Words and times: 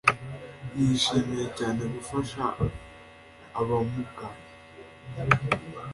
nishimiye 0.73 1.45
cyane 1.57 1.81
gufasha 1.93 2.43
abamugaye 3.59 4.41